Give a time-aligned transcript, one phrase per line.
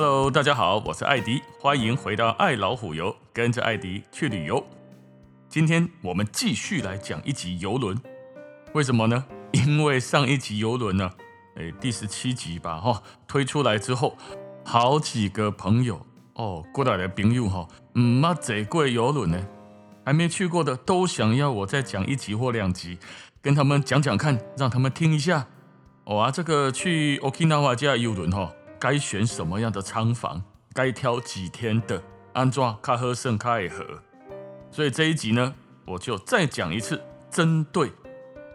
[0.00, 4.64] Hello，大家好，我是艾迪，欢迎回到爱老虎游，跟着艾迪去旅游。
[5.48, 8.00] 今天我们继续来讲一集游轮，
[8.74, 9.24] 为什么呢？
[9.50, 11.10] 因为上一集游轮呢，
[11.56, 14.16] 诶，第十七集吧，哈，推出来之后，
[14.64, 19.46] 好几个朋友哦，过来的朋友哈，嗯，妈贼贵游轮呢，
[20.06, 22.98] 还没去过的都想要我再讲一集或两集，
[23.42, 25.48] 跟他们讲讲看，让他们听一下。
[26.04, 30.42] 哦啊，这个去 Okinawa 这游轮哈，该选什么样的仓房，
[30.72, 33.84] 该挑几天的，安怎卡好胜卡会合。
[34.70, 35.54] 所以这一集呢，
[35.84, 37.92] 我就再讲一次，针对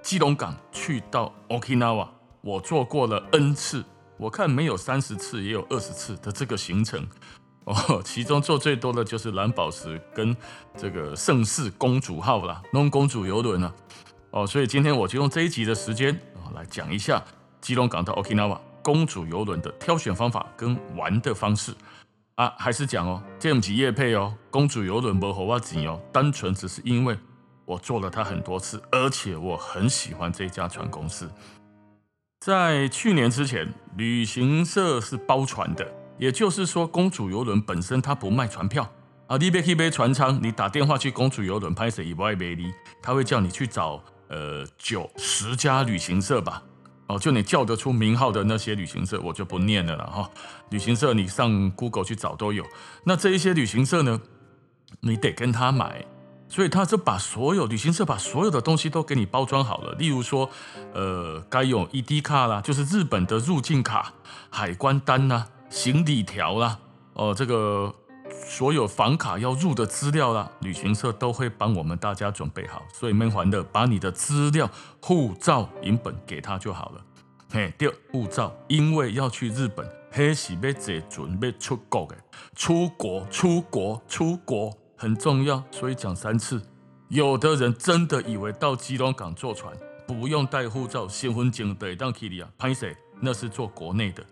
[0.02, 2.08] 基隆港去到 Okinawa，
[2.42, 3.84] 我做过了 N 次，
[4.18, 7.06] 我看没有三十次也有二十次的这个行程
[7.66, 10.36] 哦，其中做最多的就是蓝宝石跟
[10.78, 13.74] 这个盛世公主号啦，弄公主游轮啊，
[14.32, 17.22] 哦，所以今天我就用这一集的时间啊来讲一下
[17.60, 21.74] 基隆港到 Okinawa 公主游轮的挑选方法跟玩的方式。
[22.36, 27.16] 啊，还是讲哦，这不是业配哦，公主游轮不好我钱哦，单纯只是因为
[27.64, 31.30] 我坐了它很多次，而且我很喜欢这家船公司。
[32.40, 38.92] 在去年之前，旅行社是包船的，也就是说，公主游轮本身它不卖船票
[39.28, 46.64] 啊，你别去买船舱，你打电话去公主游轮拍摄也不会卖你，他会叫你去找呃九十家旅行社吧。
[47.14, 50.28] 哦，就你叫得出名号的那些旅行社，我就不念了了哈。
[50.70, 52.66] 旅行社你上 Google 去找都有。
[53.04, 54.20] 那这一些旅行社呢，
[55.02, 56.06] 你得跟他买，
[56.48, 59.94] 所以他就把所有旅行社把所有的东西都给你包装好了。
[60.00, 60.50] 例如说，
[60.94, 64.14] 呃，该用 ED 卡啦，就是日本的入境卡、
[64.50, 66.80] 海关单呐、行李条啦，
[67.14, 67.94] 哦，这个。
[68.46, 74.70] 所有房卡要入的资料啦，旅行社都会帮我们大家准备好，所以闷环的把你的资料、
[75.02, 77.02] 护照影本给他就好了。
[77.50, 82.18] 嘿，第二护照，因为要去日本，嘿是要坐准备出国的，
[82.56, 86.62] 出国、出国、出国很重要，所以讲三次。
[87.10, 89.72] 有的人真的以为到基隆港坐船
[90.08, 92.96] 不用带护照，身份证得当去啊，拍谁？
[93.20, 94.24] 那是坐国内的。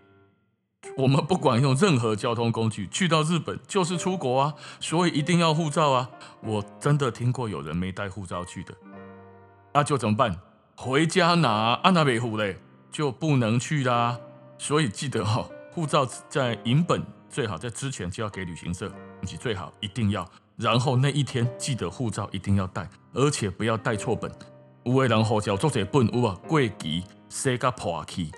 [0.96, 6.10] 我们不管用任何交通工具去到日本，就是出国啊，所以一定要护照啊！
[6.42, 8.74] 我真的听过有人没带护照去的，
[9.72, 10.38] 那、就怎么办？
[10.76, 11.48] 回家拿
[11.82, 12.58] 啊，那北湖嘞
[12.90, 14.18] 就不能去啦。
[14.58, 24.30] 所以记得、哦，护照在银本最好在之前就要给旅行社，你最好一定要，然后那一天记得护照一定要带，而且不要带错本。
[24.84, 28.30] 有的人护照做者本有啊，过期写个破去。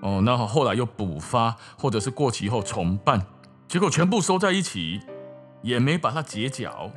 [0.00, 3.26] 哦，那后来又补发，或者是过期后重办，
[3.66, 5.00] 结果全部收在一起，
[5.62, 6.90] 也没把它结缴。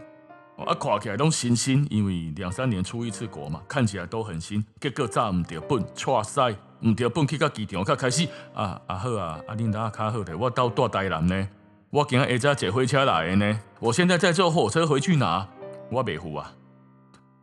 [0.58, 4.64] 啊，看起来都新新，因为两三年出一次国嘛，看起来都很新。
[4.82, 11.48] 结果早唔得本，错塞唔得本去到机场，才开始啊啊好啊，啊恁大卡好的，我到大台南呢，
[11.92, 15.48] 我今日下昼坐火车来的呢，我现在在坐火车回去拿，
[15.90, 16.52] 我袂赴啊。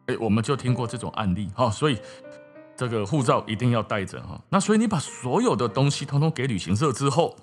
[0.09, 1.99] 哎，我们就听过这种案例哈，所以。
[2.76, 7.34] 这个护照一定要带着哈，那所以你把所有的东西通通给旅行社之后，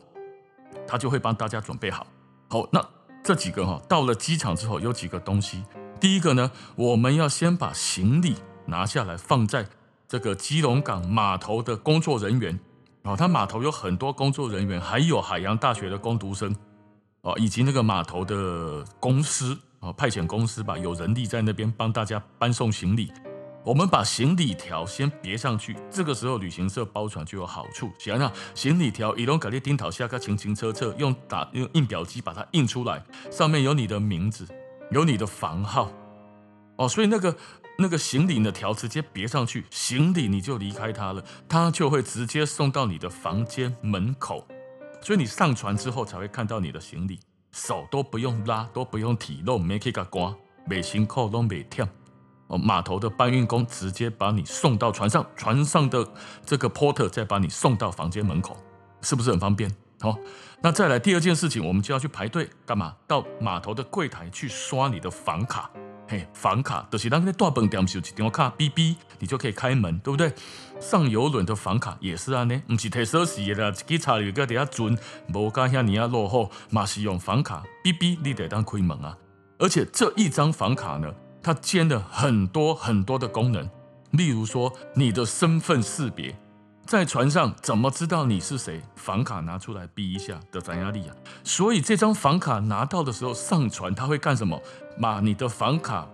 [0.88, 2.05] 他就会帮大家准备好。
[2.49, 2.88] 好，那
[3.23, 5.63] 这几个哈，到了机场之后有几个东西。
[5.99, 8.35] 第一个呢，我们要先把行李
[8.67, 9.66] 拿下来，放在
[10.07, 12.59] 这个基隆港码头的工作人员
[13.01, 16.55] 啊，他码头有很多工作人员，还有海洋大学的工读生
[17.23, 23.11] 啊，以及那个码头的公司啊，派遣公司吧，有人力在那边帮大家搬送行李。
[23.66, 27.90] 我们把行李条先别上去，这个时候旅行社包船就有好处。
[27.97, 34.46] 想想行李条，伊拢给你钉好下个清清车车，用打用印表机把它印出来，上面有你的名字，
[34.91, 35.90] 有你的房号，
[36.75, 37.38] 哦，所以那个
[37.79, 44.46] 那个行李的条直接别上去，行李你就离开它了，它就会直接送到你的房间门口。
[45.02, 47.22] 所以你上船之后才会看到你的行李，
[47.53, 50.35] 手都不用拉，都不用提，都没去个关，
[50.68, 51.63] 没辛苦都没
[52.47, 52.57] 哦。
[52.57, 56.07] 码头的搬运工直接把你送到船上，船上的
[56.45, 58.57] 这个 porter 再把你送到房间门口，
[59.01, 59.73] 是不是很方便？
[60.01, 60.17] 好，
[60.61, 62.93] 那再来第二件事情，我们就要去排队干嘛？
[63.07, 65.69] 到码头的柜台去刷你的房卡。
[66.09, 70.34] 嘿，房卡就是当那大本店是有一张卡，B B 你就可以开门，对不对？
[70.81, 74.93] 上游轮的房卡也是啊，呢，不是提锁匙的啦，自己插入个底下转，
[75.34, 79.17] 无加遐尼啊落后，嘛是用房卡 B B 你得当开门啊，
[79.57, 81.09] 而且这一张房卡呢。
[81.43, 83.69] 它兼了很多很多的功能，
[84.11, 86.35] 例如说你的身份识别，
[86.85, 88.81] 在船上怎么知道你是谁？
[88.95, 91.16] 房卡拿出来逼一下的怎样力啊？
[91.43, 94.59] 所以这张房卡拿到的时候上船，它会干什么？
[95.01, 96.07] 把你的房卡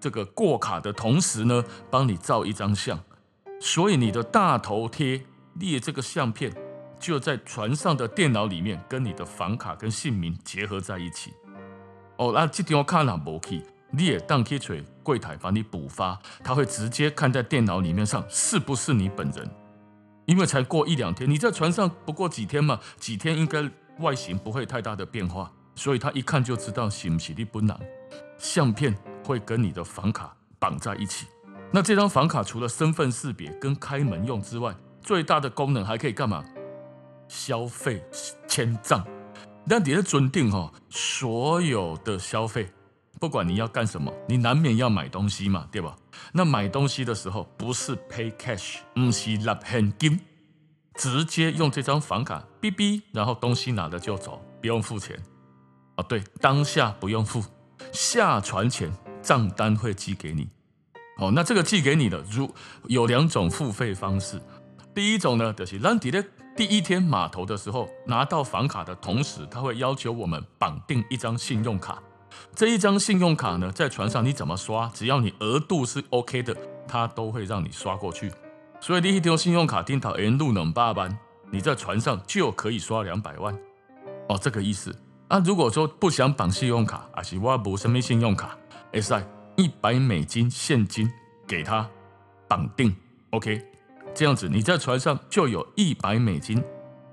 [0.00, 2.98] 这个过卡的同时呢，帮你照一张相，
[3.60, 5.22] 所以你的大头贴
[5.54, 6.52] 列这个相片。
[7.00, 11.34] 就在船上的电脑里面跟你的房卡跟姓名结合在一起。
[12.16, 13.62] 哦，那这张卡哪无去，
[13.96, 19.48] 你也当去找柜台把你补发，他会直接看在电脑里面上是不是你本人。
[20.26, 23.70] 因为才过一两天，你在船上不过几天嘛，几天应该
[24.00, 27.76] 外形不会太大的变化，所以他一看就知道是不是你本人。
[28.38, 31.26] 相片会跟你的房卡绑在一起。
[31.70, 36.42] 那这张房卡除了身份识别跟开门用之外，最大的功能还可以干嘛？
[37.28, 38.02] 消费
[38.48, 39.06] 签账。
[39.66, 42.68] 那你的准定哈，所有的消费，
[43.24, 45.96] 不管你要干什么，你难免要买东西嘛，对吧？
[46.34, 50.20] 那买东西的时候，不是 pay cash，不是拿现金，
[50.94, 55.18] 直接用这张房卡，哔哔，然后东西拿了就走，不用付钱。
[55.94, 57.42] 啊，对，当下不用付，
[57.92, 58.92] 下船前
[59.22, 60.46] 账单会寄给你。
[61.16, 62.54] 哦，那这个寄给你的，如
[62.88, 64.38] 有两种付费方式。
[64.94, 66.22] 第一种呢，就是让你的
[66.54, 72.02] 第一天码头的时候拿到房卡的同时，他会要求我们绑定一张信用卡。
[72.54, 78.32] 这一张信用卡呢，在船上你怎么刷，只要你额度是 OK 的，它都会让你刷过去。
[78.80, 81.18] 所以你一张信用卡订到 N 路能八班，
[81.50, 83.56] 你在船上就可以刷两百万。
[84.28, 84.94] 哦，这个意思。
[85.28, 88.56] 啊，如果说不想绑信用卡，还是我不什么信用卡，
[88.92, 89.14] 会使
[89.56, 91.10] 一百美金现金
[91.46, 91.88] 给他
[92.46, 92.94] 绑定
[93.30, 93.64] ，OK，
[94.14, 96.62] 这样子你在船上就有一百美金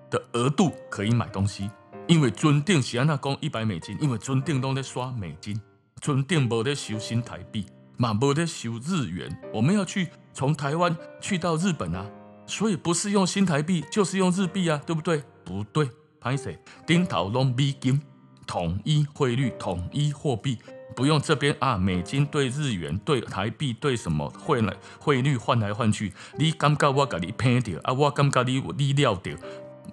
[0.10, 1.70] 的额度可以买东西。
[2.12, 5.58] 因为船顶是按那讲一百美金，因为船顶都在刷美金，
[6.02, 7.66] 船顶无在收新台币，
[7.96, 9.34] 嘛无在收日元。
[9.54, 12.06] 我们要去从台湾去到日本啊，
[12.46, 15.24] 所以不是用新台币就是用日币啊，对不对？
[15.46, 18.02] 不对，歹势，顶头拢美金，
[18.46, 20.58] 统一汇率，统一货币，
[20.94, 27.94] 不用这边啊，美金兑日元兑台币兑什么汇来汇率换来换去，你感觉我给你骗掉啊？
[27.94, 29.34] 我感觉你你料掉，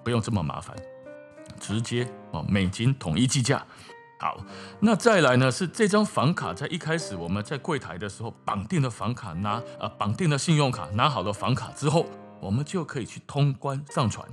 [0.03, 0.77] 不用这么麻烦。
[1.59, 3.65] 直接哦，美金统一计价。
[4.21, 4.37] 好，
[4.81, 5.49] 那再来呢？
[5.49, 12.05] 是这张房卡，在一开始我们在柜台的时候绑定了房卡，拿呃绑定了信用卡，拿好了房卡之后，
[12.41, 14.27] 我们就可以去通关上船。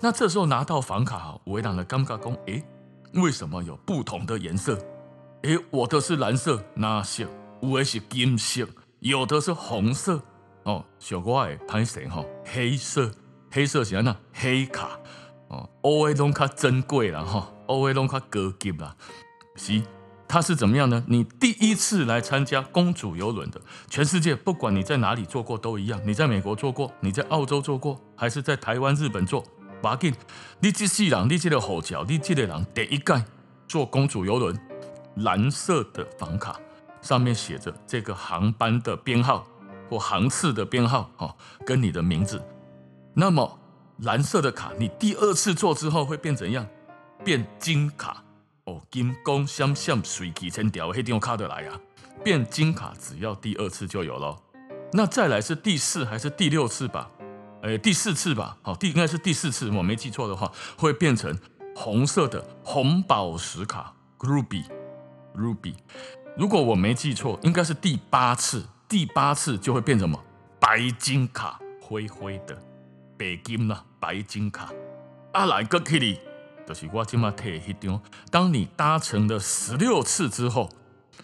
[0.00, 2.64] 那这时候拿到房卡，围栏的尴尬工，诶，
[3.14, 4.76] 为什么有不同的颜色？
[5.42, 7.24] 诶，我的是蓝色，那些
[7.62, 8.66] 有的是金色，
[8.98, 10.20] 有的是红色
[10.64, 10.84] 哦。
[10.98, 12.24] 小乖的拍谁哈？
[12.44, 13.08] 黑色，
[13.52, 14.16] 黑色是哪？
[14.32, 14.98] 黑卡。
[15.48, 18.94] 哦，欧威龙卡珍贵了哈，欧威龙卡高级了。
[19.56, 19.82] 是，
[20.28, 21.02] 它是怎么样呢？
[21.08, 23.58] 你第一次来参加公主游轮的，
[23.88, 25.98] 全世界不管你在哪里坐过都一样。
[26.04, 29.42] 你在美国坐过，你在澳洲坐过，还是在台湾、日本坐，
[29.80, 30.14] 把紧。
[30.60, 33.24] 你这世人，你这个护照，你这个人第一届
[33.66, 34.54] 坐公主游轮，
[35.16, 36.60] 蓝色的房卡
[37.00, 39.46] 上面写着这个航班的编号
[39.88, 41.34] 或航次的编号，哈，
[41.64, 42.42] 跟你的名字。
[43.14, 43.58] 那么。
[44.02, 46.66] 蓝色的卡，你第二次做之后会变怎样？
[47.24, 48.22] 变金卡
[48.64, 51.80] 哦，金光闪闪，水起千条，黑点卡的来啊！
[52.22, 54.36] 变金卡只要第二次就有了。
[54.92, 57.10] 那再来是第四还是第六次吧？
[57.62, 58.56] 哎，第四次吧。
[58.62, 61.36] 好，第应该是第四次，我没记错的话，会变成
[61.74, 64.64] 红色的红宝石卡，Ruby
[65.34, 65.74] Ruby。
[66.36, 70.22] 如果我没记错，应该是第八次，第八次就会变什么？
[70.60, 72.56] 白金卡，灰灰的。
[73.18, 74.72] 白金啦，白金卡，
[75.32, 76.18] 啊来个去哩，
[76.66, 78.00] 就是我今嘛提一张。
[78.30, 80.68] 当你搭乘了十六次之后，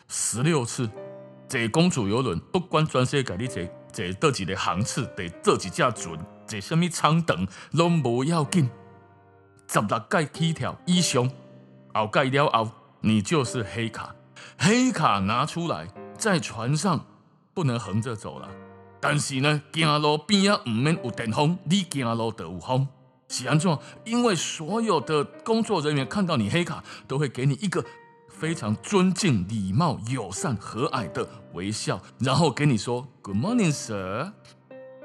[0.09, 0.91] 十六次
[1.49, 3.63] 坐公主游轮，不管全世界你坐
[3.93, 8.69] 坐倒几个航次，得坐几架船，坐什么舱等，拢无要紧。
[9.69, 11.31] 十六届起跳以上，
[11.93, 14.15] 后盖了后，你就是黑卡。
[14.59, 15.89] 黑卡拿出来，
[16.19, 17.07] 在船上
[17.55, 18.49] 不能横着走了。
[19.07, 22.89] 但是呢，行路边啊，唔免有电风，你行路就有风，
[23.29, 23.79] 是安怎？
[24.07, 27.85] 因为所有的工作人员看到你黑卡，都会给你一个
[28.31, 34.33] 非常尊敬、礼貌、友善、和蔼的微笑，然后跟你说 “Good morning, sir”。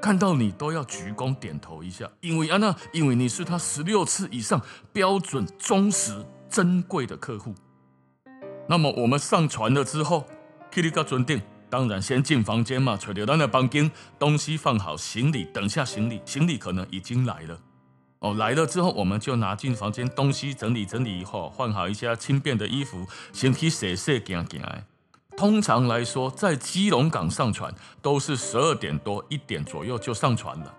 [0.00, 4.62] 看到你都要鞠躬点头一下，因为啊，那因为你是他十六次以上
[4.94, 7.54] 标准、忠实、珍贵的客户。
[8.66, 10.24] 那么我们上船了之后，
[10.70, 11.42] 去你个尊定。
[11.70, 17.58] 当然，先进房间嘛，找到咱的房间，东西放好，行李等下行李，行李可能已经来了。
[18.18, 24.84] 哦，来了之后，我们就拿进房间，东西整理整理以后，换好一下轻便的衣服，先去洗洗干干。
[25.36, 27.72] 通常来说，在基隆港上船
[28.02, 30.74] 都是十二点多一点左右就上船了，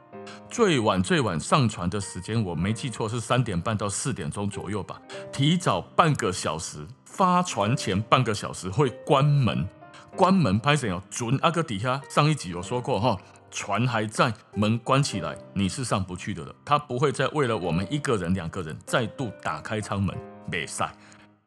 [0.50, 5.02] 最晚最晚上船的时间，我没记错是三点半到四点钟左右吧。
[5.32, 9.68] 提早半个小时，发船前半个小时会关门。
[10.16, 13.18] 关门拍摄哦，准阿哥底下上一集有说过哈，
[13.50, 16.54] 船还在，门关起来，你是上不去的了。
[16.66, 20.16] 他不会再为了我们一个人、两个人再度打开舱门，
[20.52, 20.94] 没赛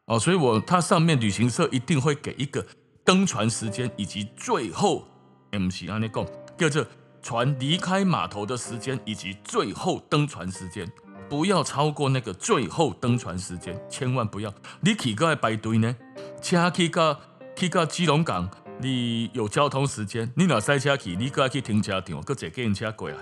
[0.06, 0.18] 哦。
[0.18, 2.66] 所以我他上面旅行社一定会给一个
[3.04, 5.06] 登船时间以及最后
[5.52, 6.86] MC 安内贡叫做
[7.22, 10.90] 船离开码头的时间以及最后登船时间，
[11.28, 14.52] 不要超过那个最后登船时间，千万不要。
[14.80, 15.94] 你去个排队呢，
[16.40, 17.18] 车去个
[17.56, 18.48] 去个基隆港。
[18.80, 23.16] 你有交通时间，你哪塞车去，你该去停车场，搁坐计程车过来。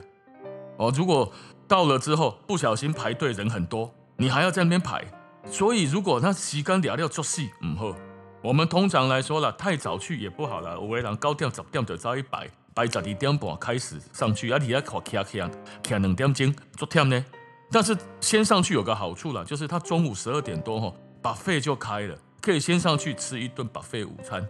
[0.78, 1.30] 哦，如果
[1.68, 5.04] 到了之后不小心排队人很多，你还要在那边排。
[5.44, 7.94] 所以如果那时间聊聊作戏，唔好。
[8.42, 10.74] 我们通常来说了，太早去也不好了。
[10.80, 15.42] 有的人九点十点就早一排，排十二点半开始上去，啊，你要靠骑骑
[15.82, 17.24] 骑两点钟，足忝呢。
[17.70, 24.46] 但是先上去有个好处了，就是他中午十二点多吼，把费就开了，可以先上去吃一顿 buffet 午餐。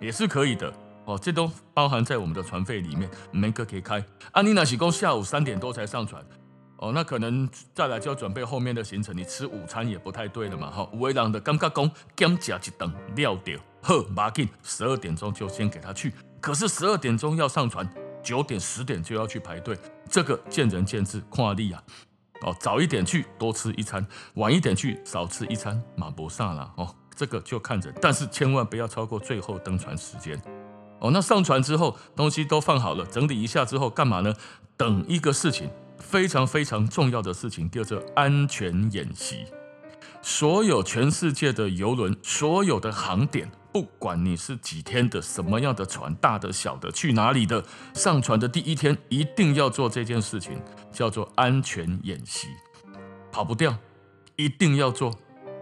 [0.00, 0.72] 也是可以的
[1.04, 4.04] 哦，这都包含在我们的船费里面，每个可以开。
[4.32, 6.22] 啊，你那是讲下午三点多才上船
[6.78, 10.88] 哦，那可能再来就要准备后面的行程，你吃午餐也不太对了嘛，哈。
[10.92, 16.12] 有的人的感觉讲减价一顿料掉，呵，马紧十二点钟就先给他去。
[16.40, 17.88] 可是十二点钟要上船，
[18.22, 19.78] 九点十点就要去排队，
[20.10, 21.82] 这个见仁见智，跨利啊。
[22.42, 26.94] 哦，早一点去多吃一餐，晚一点去少吃一餐，马不上了哦。
[27.16, 30.40] 这个就看着，但是千万不要超过最后登船时间
[31.00, 31.10] 哦。
[31.12, 34.34] 那上船之后，东西都放好了，整理一下之后干嘛呢？
[34.76, 39.46] 等一个事情，非常非常重要的事情，叫做安全演习。
[40.20, 50.58] 所有全世界的游轮，所有的航点，不管你是几天的，什么样的船，大的小的，去哪里的，上船的第一天一定要做这件事情，
[50.90, 52.48] 叫做安全演习，
[53.30, 53.76] 跑不掉，
[54.36, 55.12] 一定要做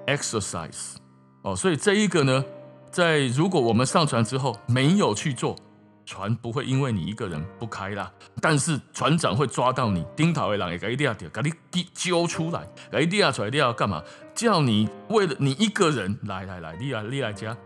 [0.06, 1.01] exercise。
[1.42, 2.44] 哦，所以这一个呢，
[2.90, 5.56] 在如果我们上船之后没有去做，
[6.04, 14.02] 船不会因为你一个人不开啦，但是船长会抓到你，盯头的人也给你抓掉，给你揪出来，给你抓出来，你要干嘛？
[14.34, 17.56] 叫你为了你一个人来来来，你来你来家，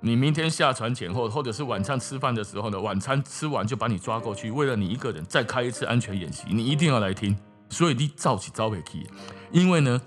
[0.00, 7.36] 你明天下船前后或者是晚餐吃饭的时候呢，晚餐吃完就把你抓过去，为了你一个人再开一次安全演习，你一定要来听。
[7.68, 9.06] 所以你召起召回去，
[9.52, 10.00] 因为呢，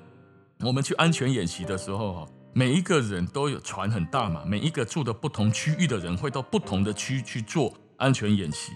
[0.61, 2.27] 我们去安全演习的时候哈。
[2.53, 8.73] 每一个人都有船很大嘛，每一个住的不同区域的人会到不同的区去做安全演习。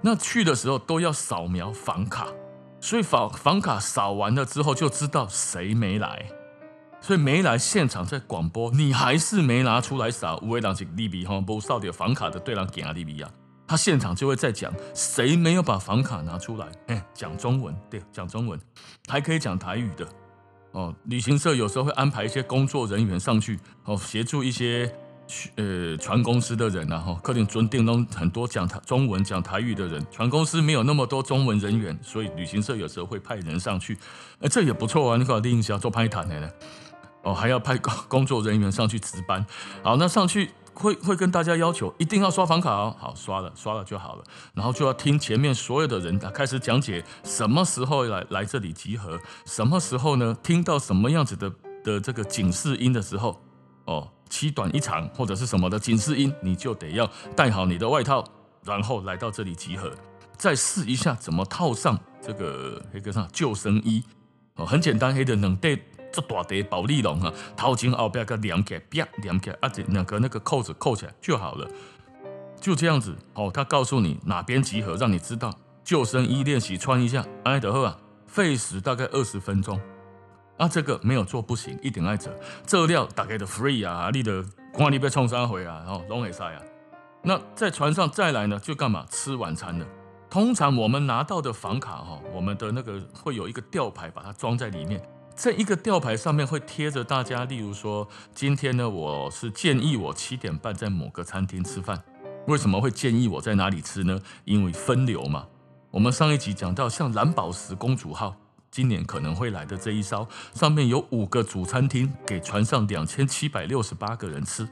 [0.00, 2.26] 那去的时候都要扫描房卡，
[2.80, 6.26] 所以房房卡扫完了之后就知道谁没来。
[7.02, 10.38] 所以没来现场在广播，你还是没拿出来扫。
[10.42, 13.28] 五位两级利比哈不扫掉房卡的对方给阿利比亚，
[13.66, 16.68] 他现场就会再讲谁没有把房卡拿出来。
[16.86, 18.58] 哎，讲中文对，讲中文
[19.08, 20.06] 还可以讲台语的。
[20.72, 24.90] 哦，旅行社有时候会安排一些工作人员上去，哦，协助一些
[25.56, 33.96] 呃船公司的人呐，哈，可能准定中很多讲台中文、讲台语的人，船公司没有那么多中文人员，所以旅行社有时候会派人上去，
[34.40, 36.50] 哎，这也不错啊，你搞另一下做派谈的呢，
[37.22, 39.44] 哦，还要派工工作人员上去值班，
[39.82, 40.50] 好，那上去。
[40.74, 44.24] 会会跟大家要求一定要刷房卡哦，好，刷了刷了就好了，
[44.54, 50.36] 然后就要听前面所有的人开始讲解什么时候来来这里集合，什么时候呢？
[50.42, 51.52] 听到什么样子的
[51.84, 53.40] 的这个警示音的时候，
[53.84, 58.24] 哦，七短一长或者是什么的警示音，你就得要带好你的外套，
[58.64, 59.92] 然后来到这里集合，
[60.36, 64.02] 再试一下怎么套上这个那个啥救生衣，
[64.56, 65.78] 哦，很简单，黑的能带。
[66.12, 71.68] 这大叠保丽龙啊，头前后边个连起来，啪连起来，啊，这两个那个扣子扣起来就好了，
[72.60, 73.16] 就这样子。
[73.34, 75.52] 哦，他告诉你哪边集合，让你知道。
[75.82, 79.80] 救生衣练习穿一下，哎的呵啊，费时大概二十分钟。
[80.58, 82.32] 啊，这个没有做不行，一定爱做。
[82.64, 86.62] 这料大概的 free 啊，你的看你被冲三回啊，然后拢会塞啊。
[87.22, 89.04] 那在船上再来呢，就干嘛？
[89.10, 89.86] 吃晚餐了。
[90.30, 95.02] 通常我们拿到的房卡哈，我们的那个会有一个吊牌，把它装在里面。
[95.36, 102.02] 这一个吊牌上面会贴着大家，例如说，今天呢，我是建议我七点半在某个餐厅吃饭。
[102.46, 104.20] 为什么会建议我在哪里吃呢？
[104.44, 105.46] 因为分流嘛。
[105.90, 108.36] 我们上一集讲到，像蓝宝石公主号
[108.70, 114.68] 今年可能会来的这一艘，上面有五个主餐厅，给船上两千七百六十八个人吃，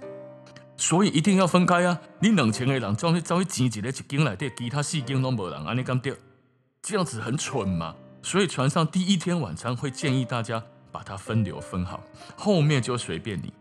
[0.76, 2.00] 所以一定要分开啊！
[2.20, 6.14] 你两千个人，总会总会挤挤的一间来对，其他四间都没人，安尼干掉，
[6.82, 7.94] 这样子很蠢嘛。
[8.22, 10.62] 所以船上第一天晚餐会建议大家
[10.92, 12.02] 把它分流分好，
[12.36, 13.52] 后面就随便你。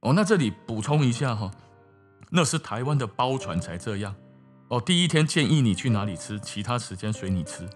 [0.00, 1.50] 哦，那这里补充一下哈，
[2.30, 4.14] 那是台湾的包船才这样。
[4.68, 7.68] 哦，第一天建议你去哪里吃，其他时间随你吃。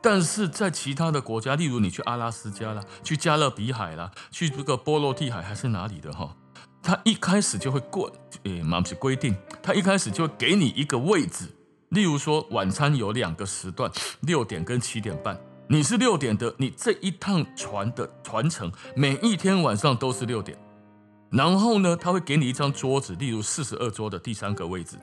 [0.00, 6.36] 但是在其他的国家，例如你去阿拉斯加啦，去加勒比海啦，去这个波罗的海还是哪里的哈，
[6.80, 8.10] 他一开始就会过，
[8.44, 11.46] 诶，嘛不是规定，他一开始就会给你一个位置。
[11.88, 15.38] 例如说晚餐有两个时段，六点跟七点半。
[15.70, 20.56] 你是六点的，你这一趟船的船程每一天晚上都是六点。
[21.30, 24.96] 然后呢，他会给你一张桌子，例如四十二桌的第三个位置。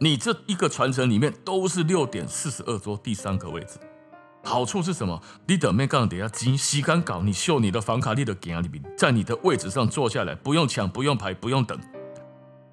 [0.00, 3.78] 你这一个船程里面都是六点四十二桌第三个位置。
[4.42, 5.22] 好处是什么？
[5.46, 11.78] 你等面杠等下急洗干搞，你秀你的房卡，你的给里面，在你的位置上坐下来，不用抢，不用排，不用等。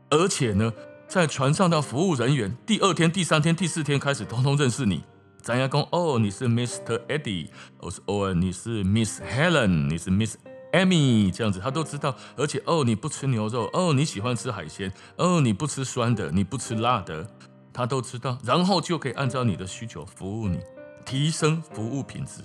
[0.10, 0.74] 而且呢，
[1.08, 5.04] 在船上的服务人员，第二天、第三天、第四天开始，通通认识你。
[5.42, 7.00] 咱要讲哦，你是 Mr.
[7.08, 7.48] Eddie，
[7.80, 10.36] 我是哦，你是 Miss Helen，你是 Miss
[10.74, 12.14] Amy，这样子他都知道。
[12.36, 17.26] 而且哦，你不吃牛肉，哦，你喜欢吃海鲜，哦，你不吃酸的，你不吃辣的，
[17.72, 18.38] 他都知道。
[18.44, 20.60] 然后就可以按照你的需求服务你，
[21.06, 22.42] 提升服务品质，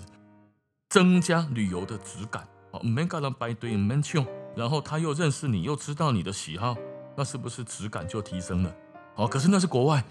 [0.89, 2.47] 增加旅游的质感。
[2.71, 4.25] 哦，没搞到排队，没抢，
[4.55, 6.77] 然后他又认识你，又知道你的喜好，
[7.17, 8.73] 那是不是质感就提升了？
[9.17, 10.03] 哦，可是那是国外，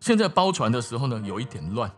[0.00, 1.90] 现在包船的时候呢，有一点乱。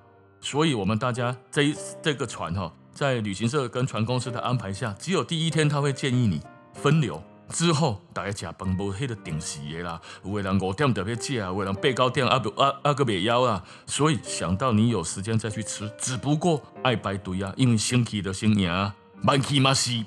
[0.45, 6.39] 所以，我们大家这一这个船哈，在旅行社跟船公司的安排下，只有第一天他会建议你
[6.75, 20.05] 分流，之后大家吃饭无迄个定时的啦，有的人五点特别借啊，有的人八九点啊不啊啊个别要啊，所以想到你有时间再去吃，只不过爱排队啊，因为先去的先赢，慢去嘛是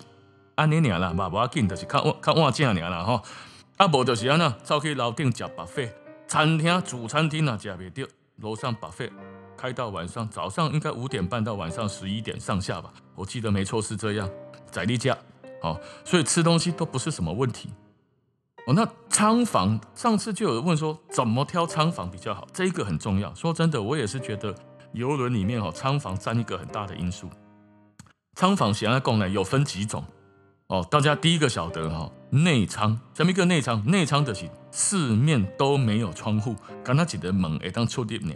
[0.54, 3.24] 安尼尔啦，嘛无要紧，就是较晚较晚正尔啦吼，
[3.78, 5.90] 啊无就是安那走去楼顶吃 buffet，
[6.28, 9.10] 餐厅主餐厅啊，食袂到，楼上 buffet。
[9.58, 14.30] 开到晚上，早上应该五点半到晚上十一点上下吧，我记得没错是这样。
[14.70, 15.18] 在例假，
[15.62, 17.70] 好，所以吃东西都不是什么问题。
[18.68, 23.34] 哦，那舱房，上次就有人问说怎么挑舱房比较好，这一个很重要。
[23.34, 24.54] 说真的，我也是觉得
[24.92, 27.30] 游轮里面哈，舱房占一个很大的因素。
[28.36, 30.04] 舱房想要供呢有分几种
[30.68, 33.84] 哦，大家第一个晓得哈，内舱，什么一个内舱？
[33.86, 38.34] 内舱的是四面都没有窗户，刚他几的门会当触点呢。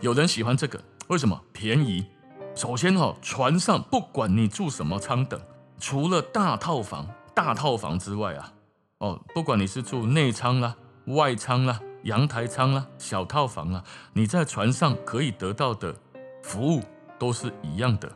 [0.00, 1.40] 有人喜欢这个，为什么？
[1.52, 2.06] 便宜。
[2.54, 5.40] 首先哈，船上不管你住什么舱等，
[5.80, 8.52] 除了大套房、大套房之外啊，
[8.98, 15.96] 哦，不管你是住内舱啦、外舱啦、阳台舱啦、小套房啦，你在船上可以得到的
[16.44, 16.82] 服务
[17.18, 18.12] 都是一样的。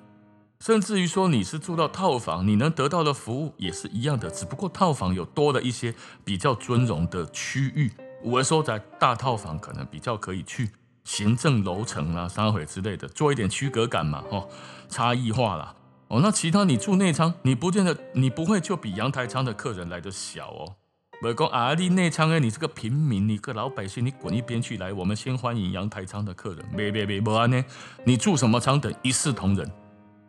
[0.61, 5.93] 甚至于说你是住到套房，你能得到的服务也是一样的，只不过套房有多了一些
[6.25, 7.91] 比较尊荣的区域。
[8.23, 10.71] 我说在大套房可能比较可以去。
[11.05, 14.49] 行政楼层啊、商会之类的，做一点区隔感嘛，哦，
[14.89, 15.75] 差异化啦，
[16.09, 20.77] 哦，那其他你住内舱，你不见得，你不会就比阳台舱的客人来的小哦。
[21.21, 24.77] 不是说啊，你内舱哎，你是个平民，你个老百姓，你滚一边去！
[24.79, 26.65] 来，我们先欢迎阳台舱的客人。
[26.77, 27.65] 别别别，不然呢，
[28.05, 29.71] 你住什么舱等一视同仁，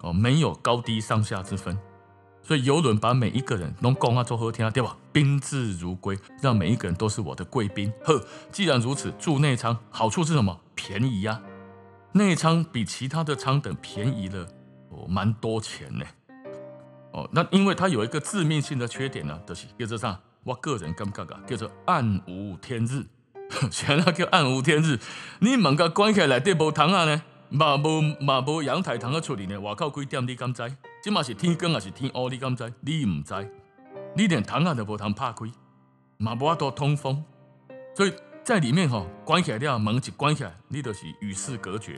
[0.01, 1.75] 哦，没有高低上下之分。
[2.43, 4.97] 所以游轮把每一个人都供啊做好听啊，对吧？
[5.11, 7.91] 宾至如归，让每一个人都是我的贵宾。
[8.03, 10.59] 呵，既然如此，住内舱好处是什么？
[10.75, 11.41] 便宜呀、啊，
[12.13, 14.45] 内舱比其他的舱等便宜了
[14.89, 16.05] 哦，蛮多钱呢。
[17.11, 20.19] 哦，那因为它有一个致命性的缺点呢，就是叫做啥？
[20.43, 23.05] 我个人感觉啊，叫做暗无天日。
[23.71, 24.99] 啥叫暗无天日？
[25.39, 27.21] 你门个关起来，内底无窗啊呢？
[27.49, 29.59] 嘛无嘛无阳台窗啊出来呢？
[29.59, 30.63] 外口几点你敢知？
[31.03, 32.29] 即嘛是天光还是天黑？
[32.29, 32.73] 你敢知？
[32.79, 33.33] 你唔知？
[34.15, 35.45] 你连窗啊都无通拍开，
[36.17, 37.23] 嘛无法度通风，
[37.95, 38.13] 所以。
[38.45, 41.97] 在里面哈，关起来了，门一关起来，你就是与世隔绝。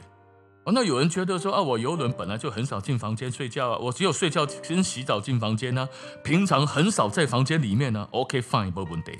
[0.64, 5.90] 哦，那有人觉得说啊，我游轮本来就很少进房间睡觉啊，我只有睡觉跟洗澡进房间呢，
[6.24, 8.08] 平常很少在房间里面呢。
[8.12, 9.18] OK fine，没问题。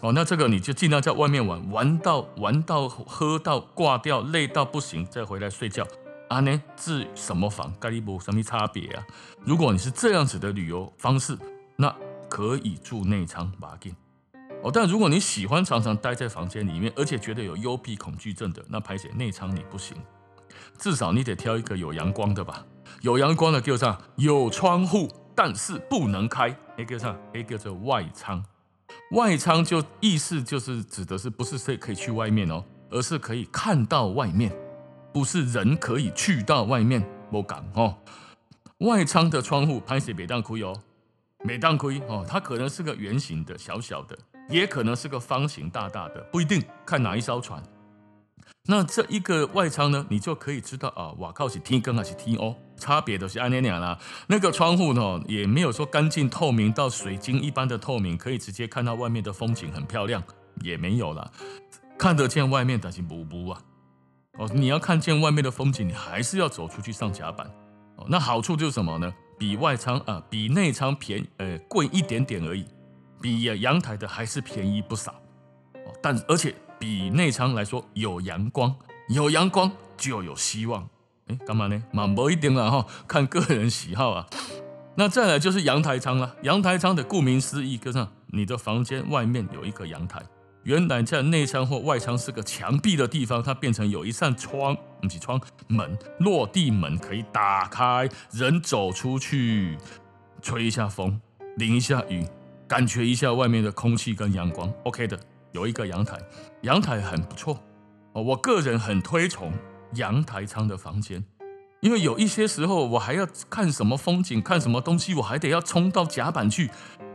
[0.00, 5.86] 哦，那这个你就尽量在外面玩，玩到玩到喝到挂掉，累到不行，再回来睡觉。
[6.28, 9.06] 啊呢，住什么房，跟你没什么差别啊。
[9.44, 11.36] 如果你是这样子的旅游方式，
[11.76, 11.94] 那
[12.28, 13.94] 可以住内舱，把紧。
[14.62, 19.96] 哦，但如果你喜欢常常待在房间里面，而且觉得有幽闭恐惧症的，那排解内舱你不行，
[20.78, 22.64] 至少你得挑一个有阳光的吧。
[23.00, 23.98] 有阳光的叫啥？
[24.16, 26.54] 有窗户，但是不能开。
[26.76, 27.16] 哎，叫啥？
[27.32, 28.44] 哎，叫做外舱。
[29.12, 34.52] 外舱就意思就是指的是不是说可以去外面哦，而是可以看到外面，
[35.12, 37.04] 不是人可以去到外面。
[37.30, 37.94] 不敢哦。
[38.78, 40.72] 外舱的窗户排解别当亏哦，
[41.44, 44.16] 每当亏哦，它可能是个圆形的，小小的。
[44.48, 47.62] 也可能是个方形大大的，不一定看哪一艘船。
[48.64, 53.98] 那这一个外舱呢，你就可以知道啊，哇靠，是天光还是天黑，差别都是按那样啦。
[54.26, 60.22] 那个窗户呢，也没有说干净透明到水晶一般的透明，可以直接看到外面的风景很漂亮，
[60.62, 61.30] 也没有啦。
[61.98, 63.60] 看得见外面，但是不不啊。
[64.38, 67.46] 哦，你要看见外面的风景，你还是要走出去上甲板。
[67.96, 69.12] 哦，那好处就是什么呢？
[69.36, 72.64] 比外舱啊，比内舱便宜，呃，贵一点点而已。
[73.20, 75.10] 比阳台的还是便宜不少，
[75.74, 78.74] 哦但而且比内舱来说有阳光，
[79.08, 80.88] 有阳光就有希望。
[81.26, 81.82] 哎，干嘛呢？
[81.92, 84.26] 满不一定了哈，看个人喜好啊。
[84.94, 86.36] 那再来就是阳台舱了。
[86.42, 90.22] 阳台舱的顾名思义，就是你的房间外面有一个阳台。
[90.68, 99.78] 原来在内舱或外舱是个墙壁的地方，它变成有一扇窗，不是窗门，落地门可以打开，人走出去，
[100.42, 101.18] 吹一下风，
[101.56, 102.22] 淋一下雨，
[102.68, 104.70] 感觉一下外面的空气跟阳光。
[104.84, 105.18] OK 的，
[105.52, 106.18] 有一个阳台，
[106.60, 107.58] 阳台很不错
[108.12, 108.20] 哦。
[108.20, 109.50] 我个人很推崇
[109.94, 111.24] 阳台舱的房间，
[111.80, 116.68] 因为有一些时候我还要看什么风景，看什么东西，我还得要冲到甲板去。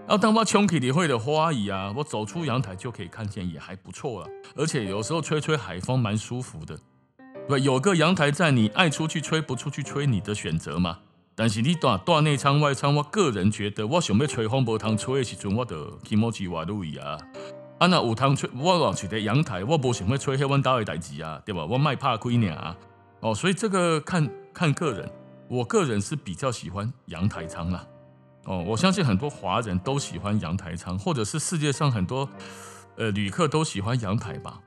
[0.05, 4.27] 然后当我冲起里会的花儿啊，我走出阳台就可以看见，也还不错了。
[4.53, 6.77] 而且有时候吹吹海风蛮舒服的。
[7.47, 10.99] 对，有个阳台在，你爱出去吹不出去吹，你的选择嘛。
[11.35, 17.17] 但是你大大内舱外舱，我个人觉得，我想要吹风无通吹的时阵，我就気持ち悪い啊。
[17.79, 21.65] 啊那有通吹，我往去的阳台，我无想要吹迄阮兜的代志啊，对吧？
[21.65, 22.75] 我卖怕亏尔。
[23.21, 25.09] 哦，所以这个看看个人，
[25.47, 27.87] 我个人是比较喜欢阳台舱啦。
[28.45, 32.29] 哦，我相信很多华人都喜欢阳台舱，或者是世界上很多
[32.97, 34.59] 呃旅客都喜欢阳台吧。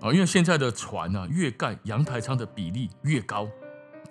[0.00, 3.48] 啊，因为现在的船啊，越盖阳台舱的比例越高，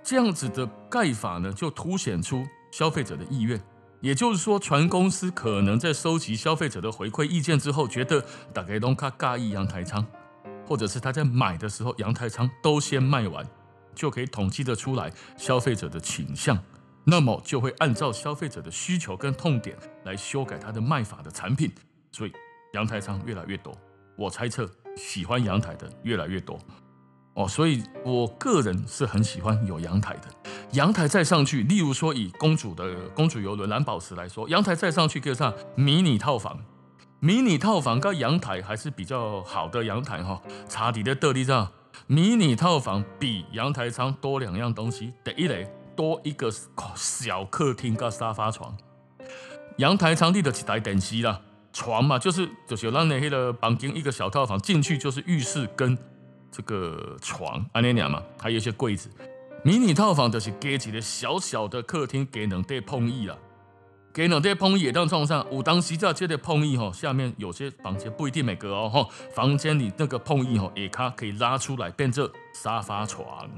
[0.01, 3.61] 这样子的盖法呢，就凸显出消费者的意愿。
[3.99, 10.05] 也就是说，船公司可能在收集消费者的回馈意见之后，觉得大概都卡介意阳台舱，
[10.65, 13.45] 或者是他在买的时候阳台舱都先卖完，
[13.93, 16.57] 就可以统计得出来消费者的倾向。
[17.05, 21.71] 那么就会按照消费者的需求跟痛点来修改它的卖法的产品，
[22.11, 22.31] 所以
[22.73, 23.73] 阳台舱越来越多。
[24.15, 26.57] 我猜测喜欢阳台的越来越多
[27.33, 30.51] 哦，所以我个人是很喜欢有阳台的。
[30.73, 36.63] 阳台再上去，例如说以公主的公主游轮蓝宝石来说，阳台再上去可以上迷你套房，
[37.19, 40.41] 迷你套房跟阳台还是比较好的阳台哈。
[40.69, 41.71] 查底的特例上，
[42.07, 45.67] 迷你套房比阳台舱多两样东西，第一类。
[45.95, 46.51] 多一个
[46.95, 48.75] 小客厅跟沙发床，
[49.77, 55.97] 阳台场地的几台电视啦，床嘛就是就是让那个房间一个小套房进去就是浴室跟
[56.51, 59.10] 这个床安尼样嘛，还有一些柜子。
[59.63, 63.38] 迷你套房就是给几个小小的客厅给两对碰椅啦，
[64.13, 65.45] 给两对碰椅也当床上。
[65.51, 73.49] 有当时在这个碰椅吼，下面有些房间不一定每个哦吼，房间里那个碰椅吼也它可以拉出来变成沙发床。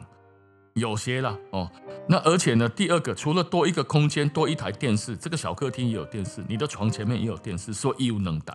[0.76, 1.72] 有些啦哦，
[2.10, 8.54] 那而且呢，第二个除了多一个空间，多一台电视，这个小客厅也有电视，你的床前面也有电视，所以有能待。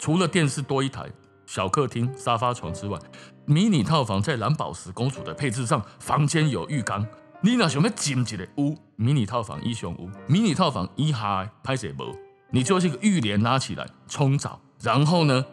[0.00, 1.08] 除了电视多一台
[1.46, 2.98] 小客厅沙发床之外，
[3.46, 7.06] 迷你套房在蓝宝石公主的配置上，房间有浴缸。
[7.40, 12.04] 你那想要进一个屋，迷你套房一雄屋，迷你套房一嗨拍谁不？
[12.50, 15.44] 你就是一个浴帘拉起来冲澡，然后呢，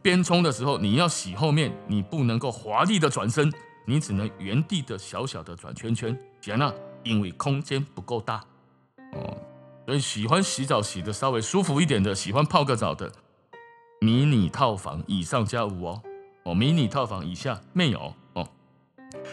[0.00, 3.52] 边冲的时候你要洗后面，你不能够华丽的转身。
[3.84, 8.44] 你只能原地的小小的转圈圈，行了，因为空间不够大
[9.14, 9.36] 哦。
[9.84, 13.10] 所以喜欢洗澡洗的稍微舒服一点的，喜欢泡个澡的，
[14.00, 16.02] 迷你套房以上加五哦，
[16.44, 18.48] 哦，迷你套房以下没有哦。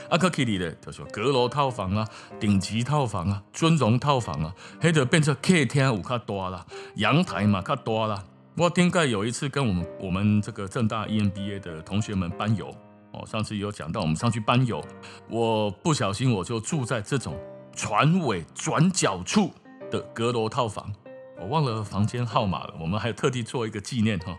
[0.10, 2.08] 阿克基里的叫做阁楼套房啊，
[2.40, 8.26] 顶级套房啊，尊荣套房啊，黑的变成客厅有较大啦，阳台嘛较大啦。
[8.58, 12.76] 我应该有一次跟我们我们这个正大 EMBA 的同学们班游。
[13.12, 14.84] 哦，上次有讲到，我们上去班游，
[15.30, 17.36] 我不小心我就住在这种
[17.76, 19.52] 船尾转角处
[19.90, 20.94] 的阁楼套房，
[21.40, 22.74] 我忘了房间号码了。
[22.80, 24.38] 我们还特地做一个纪念哈。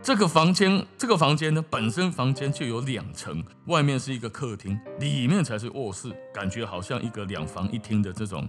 [0.00, 8.48] 这个房间，这个房间呢，本身房间就有两层，外面是一个客厅，里面才是卧室，感觉好像一个两房一厅的这种，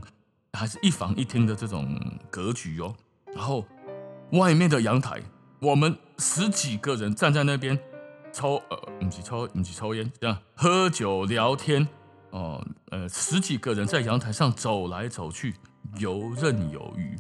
[0.53, 1.99] 还是一房一厅的这种
[2.29, 2.93] 格局哦。
[3.33, 3.65] 然后
[4.33, 5.19] 外面的阳台，
[5.59, 7.79] 我们十几个人站在那边。
[8.35, 11.87] 抽呃，不是抽，不是抽烟，这样喝酒聊天
[12.31, 15.55] 哦，呃，十几个人在阳台上走来走去，
[15.99, 17.17] 游刃有余。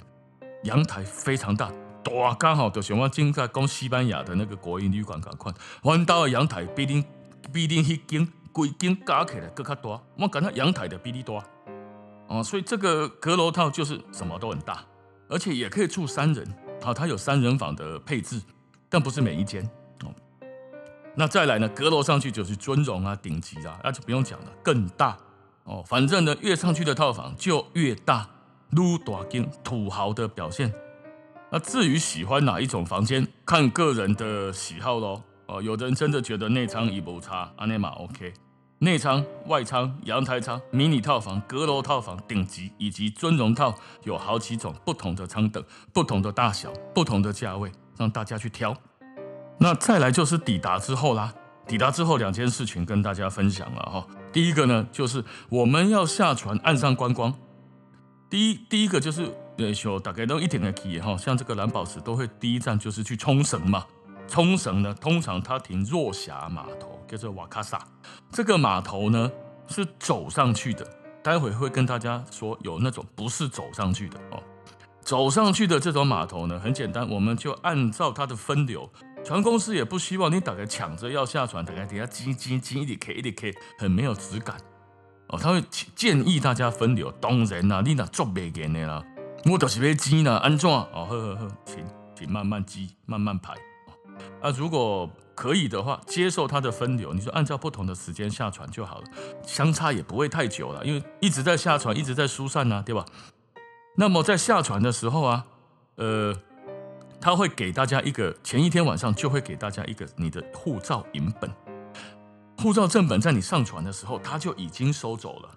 [0.63, 1.71] 阳台非常大，
[2.03, 5.55] 大刚好就像我正在讲西班牙的那个国营旅馆咁宽。
[5.83, 7.05] 弯到阳台比你
[7.53, 11.41] 比你一间规间加起来更加大，我感觉阳台的比你大
[12.27, 14.83] 哦，所以这个阁楼套就是什么都很大，
[15.29, 16.45] 而且也可以住三人
[16.83, 18.41] 啊，它有三人房的配置，
[18.89, 19.65] 但不是每一间。
[21.17, 21.69] 那再来呢？
[21.69, 25.17] 阁楼上去就是尊荣啊，顶级啊，那就不用讲了，更大
[25.63, 25.81] 哦。
[25.87, 28.27] 反正呢，越上去的套房就越大，
[28.71, 30.73] 撸大金土豪的表现。
[31.51, 35.21] 那至于喜欢哪一种房间，看个人的喜好喽。
[35.47, 38.33] 哦，有的人真的觉得内仓也不差，阿内玛 OK。
[38.79, 43.73] 内仓、外仓、阳台仓、迷你套房、阁楼套房、顶级以及尊荣套，
[44.03, 48.75] 有好几种不同的舱等、不同的大小、不同的价位，让大家去挑。
[49.57, 51.33] 那再来就是抵达之后啦，
[51.67, 54.05] 抵达之后两件事情跟大家分享了哈。
[54.31, 57.33] 第一个呢，就是我们要下船岸上观光。
[58.29, 63.85] 第一第一个就是呃，说大概都一点的体验哈，像这个蓝宝石都会第一站就是去冲绳嘛。
[64.27, 67.79] 冲绳呢，通常它停若霞码头，叫做瓦卡萨。
[68.31, 69.31] 这个码头呢
[69.67, 70.85] 是走上去的，
[71.23, 74.43] 待会会跟大家说有那种不是走上去的哦。
[75.01, 78.91] 走上去的这种码头呢，很简单，我们就按照它的分流。
[79.25, 84.55] 船公司也不希望你大概抢着要下船，大概等下挤挤挤一点 K 一点 K，很没有质感
[85.29, 85.39] 哦。
[85.41, 85.63] 他会
[85.95, 87.11] 建议大家分流。
[87.13, 89.03] 当然啦，你那做别个的啦，
[89.45, 91.07] 我就是要挤呢，安怎哦？
[91.09, 91.83] 呵呵呵，请
[92.15, 93.55] 请慢慢挤，慢慢排。
[94.43, 99.07] 啊，如果可以的话，接受它的分流，你就按照不同的时间下船就好了，
[99.43, 103.03] 相差也不会太久了，因为一直在下船，一直在疏散呢，对吧？
[103.97, 105.45] 那么在下船的时候啊，
[105.95, 106.35] 呃，
[107.25, 111.49] 他会给大家一个，前一天晚上就会给大家一个你的护照影本，
[112.59, 115.49] 护照正本在你上船的时候他就已经收走了，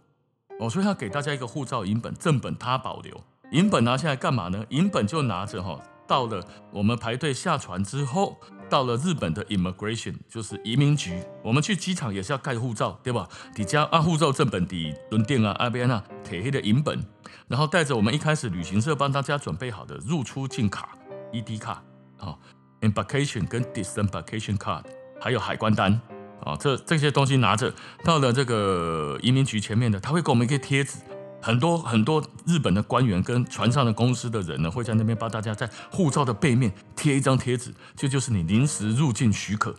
[0.60, 4.64] 哦，所以他给大家一个护照影本，正本他保留，影本拿下来干嘛呢？
[4.70, 8.38] 影本就拿着哈，到了我们排队下船之后。
[8.70, 13.26] 到了日本的 immigration 就是移民局，我们去机场也是要盖护照，对吧？
[13.56, 17.02] 你将啊护照正本的轮垫啊阿边啊铁黑的影本，
[17.46, 20.97] 然后带着我们一开始旅行社帮大家准备好的入出境卡
[21.32, 21.82] ED 卡
[22.18, 22.36] 啊
[22.80, 24.84] ，embarkation 跟 disembarkation card，
[25.20, 26.00] 还有海关单
[26.44, 27.72] 啊，这这些东西拿着
[28.04, 30.98] 到了这个移民局前面的，他会给我们一个贴纸。
[31.40, 39.72] 很多很多日本的官员跟船上的公司的人呢，会在那边帮大家在护照的背面贴一张贴纸，这就是你临时入境许可。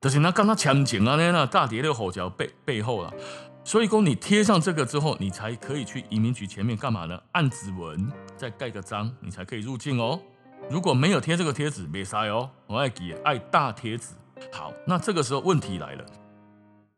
[0.00, 3.12] 就是那刚刚枪警啊，那那大叠的后脚背背后啊，
[3.62, 7.20] 所以说你贴上这个之后，你才可以去移民局前面干嘛呢？
[7.32, 10.18] 按指纹，再盖个章，你才可以入境哦。
[10.70, 12.48] 如果没有贴这个贴纸，没塞哦。
[12.68, 14.14] 我爱给爱大贴纸。
[14.52, 16.04] 好，那这个时候问题来了。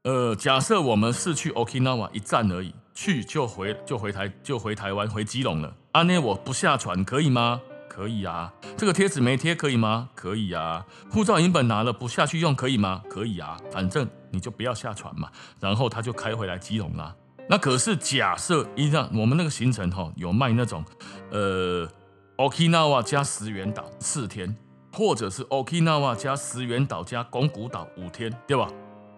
[0.05, 2.75] 呃，假设我们是去 Okinawa 一站而已。
[2.95, 5.75] 去就回就回台就回台湾回基隆了。
[5.93, 7.59] 阿内我不下船可以吗？
[7.89, 8.53] 可以啊。
[8.77, 10.11] 这个贴纸没贴可以吗？
[10.15, 10.85] 可以啊。
[11.11, 13.03] 护照影本拿了不下去用可以吗？
[13.09, 13.57] 可以啊。
[13.71, 15.31] 反正你就不要下船嘛。
[15.59, 17.17] 然后他就开回来基隆啦。
[17.49, 20.85] 那可是假设一样，我们那个行程哈有卖那种
[21.31, 21.89] 呃
[22.37, 24.57] Okinawa 加石垣岛四天，
[24.93, 28.69] 或者是 Okinawa 加石垣岛加宫古岛五天，对吧？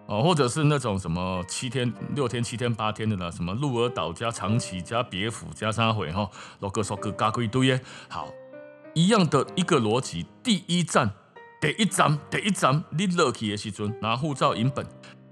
[0.07, 3.31] 哦，或者是那种什么七天、六天、七天、八天的呢？
[3.31, 7.81] 什么鹿儿岛加长崎加别府加三回哈，罗哥说哥嘎贵堆耶。
[8.07, 8.29] 好，
[8.93, 10.27] 一样的一个逻辑。
[10.43, 11.09] 第一站，
[11.59, 14.85] 第一站，第一站，你落去的时阵拿护照影本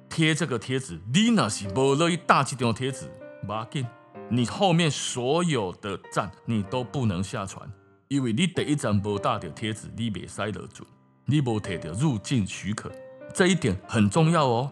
[0.10, 1.00] 贴这个贴纸。
[1.13, 3.12] 你那是无乐意大几张贴纸，
[3.46, 3.86] 不要紧，
[4.29, 7.69] 你后面所有的站你都不能下船，
[8.07, 10.83] 因为你第一站无大的贴纸，你别塞得住，
[11.25, 12.91] 你无摕到入境许可。
[13.33, 14.71] 这一点很重要哦，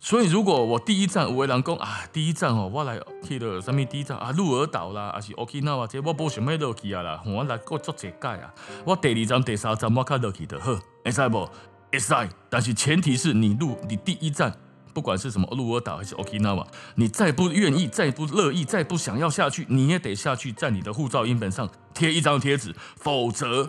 [0.00, 11.48] 所以如果我第一站有的人讲啊，第一站哦，我来去了什么第一站啊，鹿儿岛啦，还是 Okinawa 这我不想要落去啊啦，我来过做一届啊，我第二站、第三站我卡落去就好，会使不？
[11.92, 12.14] 会使，
[12.50, 14.52] 但是前提是你入你第一站，
[14.96, 23.68] 不管是什么鹿儿岛还是 Okinawa，你再不愿意、再不乐意、再不想要下去，你也得下去，在你的护照英本上贴一张贴纸，否则。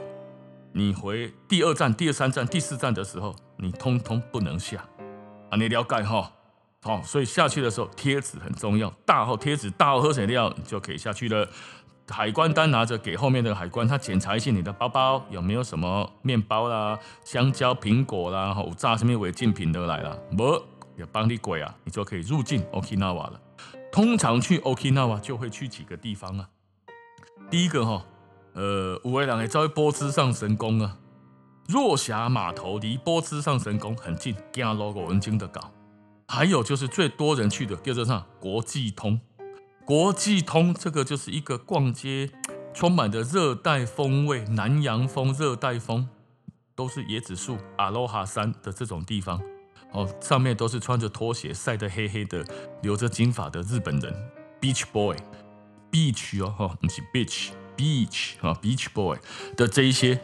[0.72, 4.86] 你回第二站、第三站、第四站的时候，你通通不能下
[5.50, 5.58] 啊！
[5.58, 6.32] 你了解哈？
[6.82, 11.46] 好，所以下去的时候贴纸很重要，大号贴纸、大号喝水料，你就可以下去了。
[12.10, 20.64] 海关单拿着给后面的海关，他检查一下你的包包有没有什么面包啦、香蕉、苹果啦、有炸什么违禁品都来了，不
[20.98, 23.42] 要帮你过啊，你就可以入境 Okinawa 了。
[23.92, 26.50] 通常去 Okinawa 就会去几个地方啊，
[27.50, 28.06] 第一个哈。
[28.54, 30.98] 呃，有的人会走去波兹上神宫啊。
[31.68, 35.72] 若霞码头离波兹上神宫很近，走路五分钟就到。
[36.28, 38.26] 还有就是最多人去的叫做上？
[38.40, 39.20] 国际通。
[39.86, 42.32] 国际通这个就是一个逛街，
[42.74, 46.10] 充满着热带风味、南洋风、热带风，
[46.74, 49.40] 都是椰子树、阿罗哈山的这种地方。
[49.92, 52.46] 哦，上面都是穿着拖鞋、晒得黑黑的、
[52.82, 54.14] 留着金发的日本人
[54.62, 57.50] ，Beach Boy，Beach 哦，哈，不是 Beach。
[57.78, 59.20] Beach 啊，Beach Boy
[59.56, 60.20] 的这一些，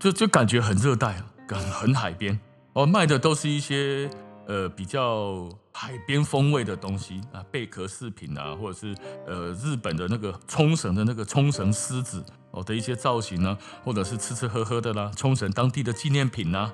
[0.00, 2.40] 就就感觉很热带，很很海边。
[2.72, 4.10] 哦，卖的都是一些
[4.48, 8.96] 呃比较海边风味的东西啊，贝壳饰品啊，或者是
[9.28, 16.72] 呃日本的那个冲绳的那个冲绳狮子哦的一些造型呢，或者是吃吃喝喝的啦，冲绳当地的纪念品呐，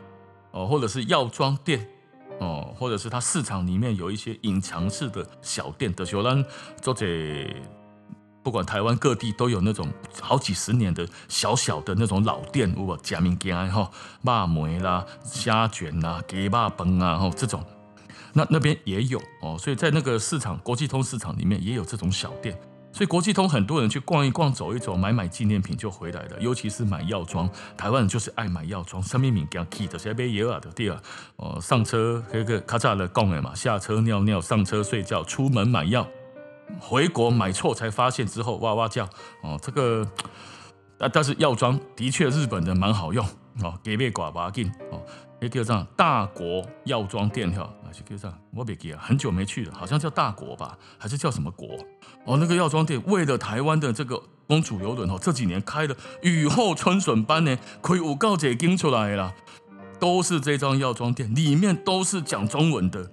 [0.53, 1.87] 哦，或者是药妆店。
[2.41, 6.45] 哦，或者是它市场里面有一些隐藏式的小店的，小兰
[6.81, 7.07] 做者。
[8.41, 9.87] 不管台湾各地都有那种
[10.23, 13.91] 好几十年的小小的那种老店，如果假名家哈，
[14.23, 17.63] 肉梅啦、虾卷啦、鸡肉饭啊，哈这种，
[18.33, 22.59] 那那边也有哦，所以在那个市场国际通市场里面也有这种小店。
[22.91, 27.49] 所以国际通很多人去逛一逛、走一走、买买纪念品就回来了，尤其是买药妆。
[27.77, 31.01] 台湾人就是爱买药妆，什么名叫 key 的，谁买药啊的对啊？
[31.37, 36.09] 哦，上车那个咔嚓的讲的嘛，下车尿尿，上车睡觉，出门买药，
[36.81, 39.05] 回国买错才发现之后哇哇叫
[39.43, 40.05] 哦，这个
[40.99, 43.25] 啊，但是药妆的确日本的蛮好用
[43.63, 45.01] 哦，给别寡把劲哦。
[45.41, 51.69] 也叫上大国药妆店哈，那就叫上我别记啊，很久没去了，好像叫大国吧，还是叫什么国？
[52.25, 59.33] 哦，那个药妆店为了台湾的这个公主游轮哦，这几年开的雨后春笋般呢，可以五告解经出来了，
[60.01, 63.13] 都是这张药妆店，里面都是讲中文的，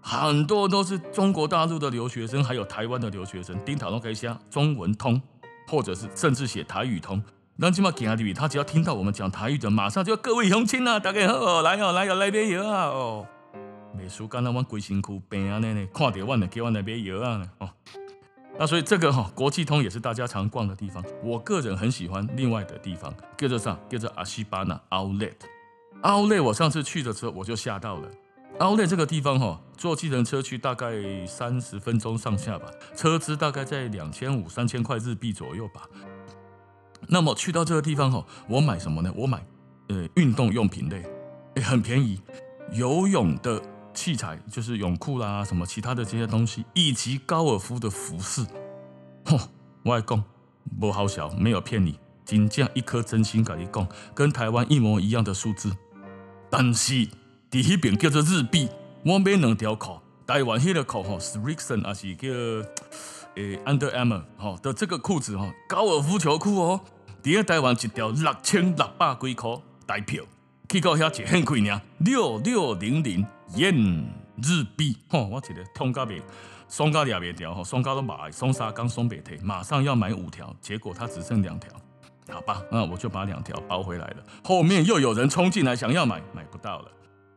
[0.00, 5.22] 很多都是中国大陆的留学生，还有台湾的留学生，丁塔都可以写中文通，
[5.68, 7.22] 或者是甚至写台语通。
[7.56, 13.26] 那起码给他的他只要听到我们讲台语的，马上就各位乡亲啊，大家好，来哦，来哦，来买药啊哦。
[13.94, 17.68] 美术刚才我规身躯病啊，那那看到我呢，给我来买药啊哦。
[18.58, 21.04] 那所以这个哈、哦，国际通也是大家常逛的地方。
[21.22, 23.78] 我个人很喜欢另外的地方，叫做啥？
[23.88, 25.34] 叫做阿西巴纳 Outlet。
[26.02, 28.08] Outlet 我上次去的时候我就吓到了。
[28.58, 35.82] Outlet 这个地方哈、哦，坐计程车去大概三十分钟上下吧，车资大概在两千五、三千块日币左右吧。
[37.08, 39.12] 那么去到这个地方哈，我买什么呢？
[39.16, 39.44] 我买
[39.88, 41.02] 呃运动用品类，
[41.62, 42.20] 很便宜，
[42.72, 43.60] 游泳的
[43.92, 48.46] 器材就是泳裤啦，什么其他的这些东西，以及高尔夫的服饰。
[49.24, 49.38] 吼，
[49.82, 50.24] 我来讲，
[50.80, 55.76] 不好笑，没有骗你，真正一颗真心跟你讲，跟台湾一模一样的数字。
[56.48, 57.08] 但是
[57.50, 58.68] 第一边叫做日币，
[59.04, 62.28] 我买两条裤，台湾迄个裤吼是 Rixon 还是叫？
[63.36, 66.80] 诶，Under Armour 哈的这个裤子哈，高尔夫球裤哦，
[67.22, 69.50] 第二台湾一条六千六百几块
[69.86, 70.22] 台票，
[70.68, 73.74] 去到遐只很贵呢，六六零零元
[74.36, 76.20] 日币，吼，我记得通价未，
[76.68, 81.70] 双价也未掉哈，双价都买，双三刚双北退，马上要买五条，结果他只剩两条，
[82.30, 84.16] 好吧，那我就把两条包回来了。
[84.44, 86.88] 后面又有人冲进来想要买，买不到了，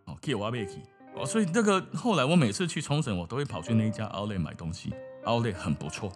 [0.06, 0.82] 哦，给我买去，
[1.16, 4.94] 哦，所以那个后来我每次去冲绳，我都会跑去那一家 Outlet 买东西。
[5.26, 6.12] 奥利很不错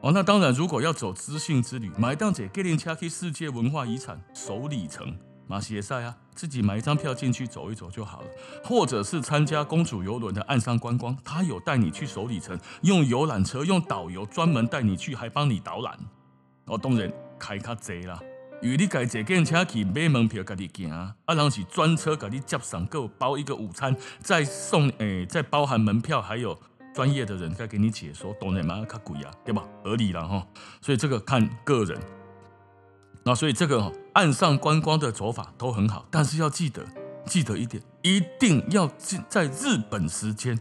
[0.00, 8.28] 哦，那当然，如果要走知性之旅，买档者给您车去世界文化遗产首里城马歇赛啊，自己买一张票进去走一走就好了，
[8.62, 15.98] 或者是参加公主游轮的岸上观光，他有带你去首里城，用游览车，用导游专门带你去，还帮你导览。
[16.66, 18.20] 哦，当然开较济啦，
[18.60, 26.58] 与你改坐计程车去买门票，家己行啊，啊，然后是专车给你接上，够包一个午餐，再送诶、欸，再包含门票，还有。
[26.94, 28.84] 专业的人在给你解说，懂人吗？
[28.88, 29.64] 卡贵啊，对吧？
[29.82, 30.46] 合理了哈。
[30.80, 32.00] 所以这个看个人。
[33.24, 36.86] 那所以这个岸上观光的走法都很好，但是要记得，
[37.26, 38.86] 记得一点，一定要
[39.28, 40.56] 在日本时间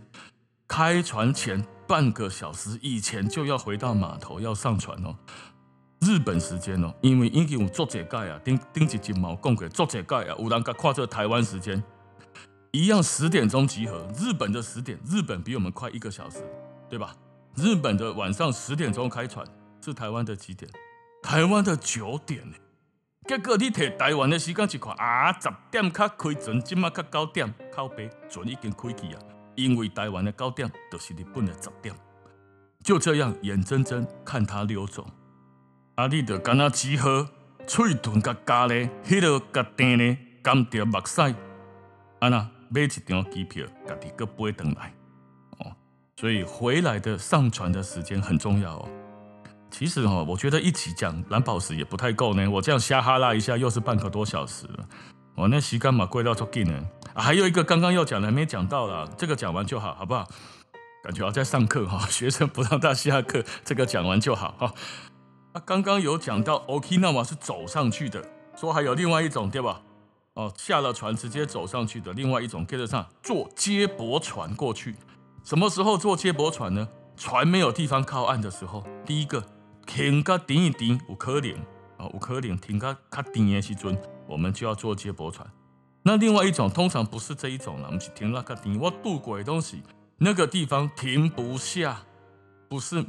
[0.67, 5.15] 开船前半个小时以前就要回到码头要上船哦。
[5.99, 11.83] 日本时间哦，因为已经有作者盖啊，顶顶一集毛讲过作者盖啊，有人甲看这台湾时间。
[12.75, 16.43] 一样十点钟集合，日本的十点，日本比我们快一个小时，
[16.89, 17.15] 对吧？
[17.55, 19.45] 日本的晚上十点钟开船，
[19.79, 20.71] 是台湾的几点？
[21.21, 22.57] 台湾的九点呢。
[23.27, 29.21] 结果你摕台湾的时间去看啊，十点卡开船，今麦卡九点靠北，船已经开去啊。
[29.55, 31.93] 因为台湾的九点就是日本的十点，
[32.83, 35.05] 就这样眼睁睁看他溜走。
[35.93, 37.29] 啊，你得跟他集合，
[37.67, 41.21] 喙唇甲加咧，迄个甲甜咧，甘着目屎，
[42.17, 42.49] 啊那。
[42.73, 44.93] 买一张机票，家己个飞回来
[45.59, 45.71] 哦，
[46.15, 48.89] 所以回来的上船的时间很重要哦。
[49.69, 52.49] 其实哈，我觉得一起讲蓝宝石也不太够呢。
[52.49, 54.87] 我这样瞎哈拉一下，又是半个多小时了。
[55.35, 56.79] 哦，那时间嘛贵到足紧呢。
[57.15, 60.27] 还有一个刚刚要讲的没讲到啦，这个讲完就好，好不好？
[61.03, 64.73] 感觉要在上课哈， 学生不让他下课，这个讲完就好哈。
[65.53, 68.23] 啊，刚刚有讲到 Okinawa 是走上去的，
[68.55, 69.81] 说还有另外一种，对吧？
[70.35, 74.95] 哦，下了船直接走上去的，另外一种，跟得上坐接驳船过去。
[75.43, 76.87] 什么时候坐接驳船呢？
[77.15, 78.83] 船没有地方靠岸的时候。
[79.05, 79.43] 第一个
[79.85, 81.53] 停个顶一顶，有可能
[81.97, 83.95] 啊，有可能停个卡停的时准，
[84.27, 85.47] 我们就要坐接驳船。
[86.01, 89.83] 那另外一种通常不是这一种了，我们是停那个顶，我渡过的东西，
[90.17, 92.01] 那个地方停不下，
[92.67, 93.05] 不是。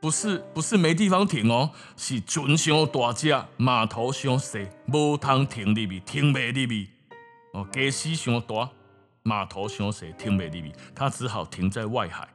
[0.00, 6.88] 不是不是没地方停哦，是船伤大只，码头伤细，无通停里面，停袂里面。
[7.52, 8.70] 哦，假使伤大，
[9.22, 12.26] 码头伤细，停袂里面，他只好停在外海。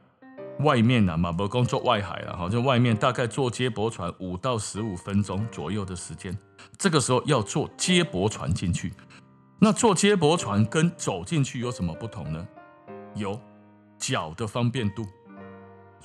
[0.60, 6.38] 外面啊，马伯公做外海了哈，就外面大概坐接驳船五到十五分钟左右的时间，
[6.78, 8.92] 这个时候要坐接驳船进去。
[9.58, 12.46] 那坐接驳船跟走进去有什么不同呢？
[13.16, 13.38] 有
[13.98, 15.04] 脚的方便度。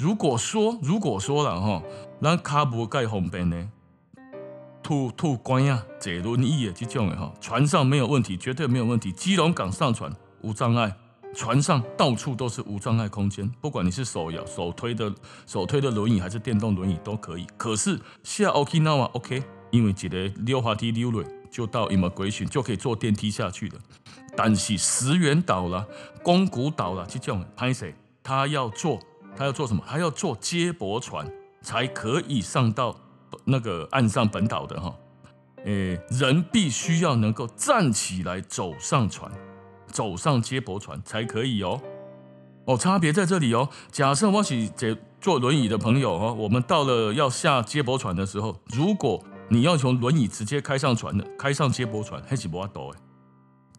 [0.02, 1.84] 如果说如果说了哈，
[2.22, 3.70] 那卡不盖方便呢，
[4.82, 9.12] 吐吐关呀，坐轮椅的这种的哈，船上没有问题，绝对没有问题。
[9.12, 10.98] 基隆港上船无障碍。
[11.36, 15.14] 船上到处都是无障碍空间，不管你是手摇、手推的
[15.46, 17.46] 手推的轮椅还是电动轮椅都可以。
[17.56, 23.76] 可是下 Okinawa OK，因为这个溜滑梯溜轮就到 Immigration 就可以坐电梯下去了。
[24.36, 25.86] 但是石垣岛啦、
[26.24, 27.94] 宫古岛啦这种拍摄，
[28.24, 29.00] 他要坐
[29.36, 29.84] 他要坐什么？
[29.88, 31.30] 他要坐接驳船
[31.62, 32.96] 才可以上到
[33.46, 34.96] 那个岸上本岛的哈。
[35.66, 39.32] 诶，人必须要能够站起来走上船。
[39.88, 41.82] 走上接驳船才可以哦，
[42.64, 43.68] 哦，差别在这里哦。
[43.92, 44.70] 假设我是
[45.20, 53.00] 坐轮椅的朋友哦，我们到了要下接驳船的时候，如果你要从轮椅直接开上船的，开上接驳船还是不要抖哎。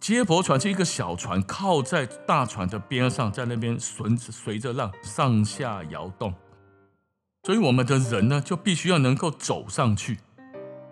[0.03, 6.34] 接驳船是一个小船，靠在大船的边上，在那边随随着浪上下摇动，
[7.44, 10.18] 所以我们的人呢就必须要能够走上去，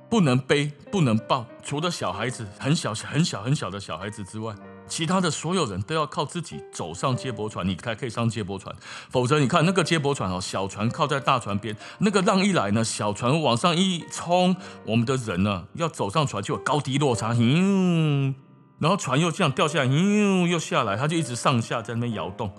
[0.08, 4.54] 不能背，不能抱，除了小孩子很小很小很小的小孩子之外。
[4.86, 8.74] 其他的所有人都要靠自己走上接驳船，你才可以上接驳船。
[9.08, 14.54] 否则，你看那个接驳船哦，小船靠在大船边，那个浪一来呢，小船往上一冲，
[14.86, 18.34] 我们的人呢要走上船就有高低落差，嗯，
[18.80, 22.50] 然后船又这样掉下来，又，又下来，它就一直上下在那边摇动。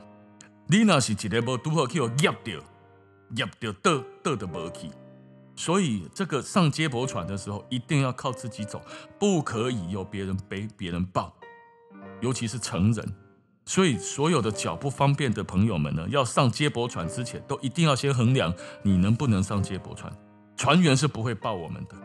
[0.67, 2.59] 你那是一个无拄好去压掉，
[3.37, 4.89] 压掉倒倒的无去。
[5.55, 8.81] 所以这个上接驳船的时候，一定要靠自己走，
[9.19, 11.33] 不可以由别人背，别人抱。
[12.21, 13.13] 尤其是成人，
[13.65, 18.53] 所以所有的脚不方便的朋友们呢，要上接驳船之前，都一定要先衡量
[18.83, 20.11] 你能不能上接驳船。
[20.55, 21.95] 船员是不会抱我们的，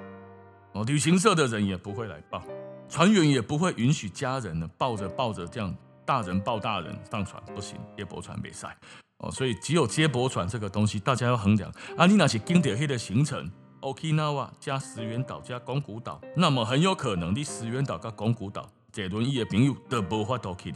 [0.72, 2.42] 哦，旅行社的人也不会来抱，
[2.88, 5.74] 船员也不会允许家人呢抱着抱着这样
[6.04, 8.76] 大人抱大人上船，不行，接驳船没赛
[9.18, 9.30] 哦。
[9.30, 11.70] 所以只有接驳船这个东西，大家要衡量。
[11.96, 18.68] 啊，你那是经典黑的行程，Okinawa 加石垣岛加宫古岛，那么很有可能你石垣岛跟宫古岛。
[18.92, 20.72] 这轮椅的朋友都无法度去。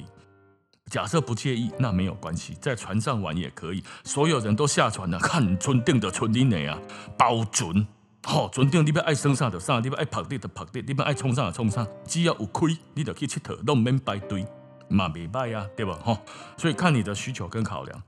[0.91, 3.83] 假设不介意，那没有关系，在船上玩也可以。
[4.05, 6.79] 所有人都下船了，看船定的船顶的啊，
[7.17, 7.87] 包准。
[8.23, 11.87] 好、哦，船顶你要爱升上就上，你要爱拍地就拍地，你要爱冲上就冲上。
[12.05, 14.47] 只要有开，你就去佚佗，都免排队，
[14.89, 15.99] 嘛没歹啊，对吧？
[16.05, 16.19] 哈、哦，
[16.57, 18.03] 所以看你的需求跟考量。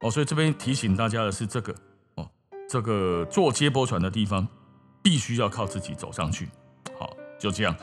[0.00, 1.74] 哦，所以这边提醒大家的是这个
[2.16, 2.28] 哦，
[2.68, 4.46] 这个坐接驳船的地方，
[5.02, 6.48] 必须要靠自己走上去。
[6.98, 7.10] 好。
[7.38, 7.74] 就这样，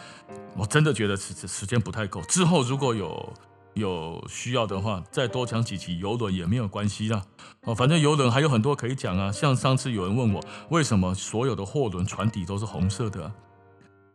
[0.56, 2.22] 我真的觉得时时间不太够。
[2.26, 3.34] 之后如果有
[3.78, 7.24] 有需要的话，再多讲几期游轮也没有关系啦。
[7.64, 9.32] 哦，反正游轮还有很多可以讲啊。
[9.32, 13.32] 像上次有人问我，为什么所有的货轮船底都是红色的？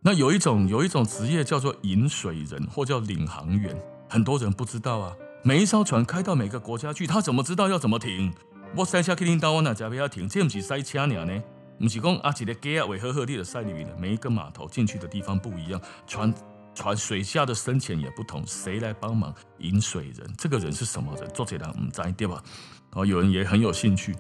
[0.01, 5.15] 那有一种有一种职业叫做引水人，或叫领航员，很多人不知道啊。
[5.45, 8.33] 每一艘船开到每个国家去，他怎么知道要怎么停？
[8.77, 10.29] 我塞车去领导，我哪家不要停？
[10.29, 11.43] 这不是塞车呢？
[11.79, 16.33] 不是讲啊，一个盖啊，为何何地的塞里面的每一个码头进去的地方不一样，船
[16.75, 20.35] 船水下的深浅也不同，谁来帮忙引水人？
[20.39, 21.29] 这个人是什么人？
[21.31, 22.43] 做这档唔知对吧？
[22.93, 24.15] 哦，有人也很有兴趣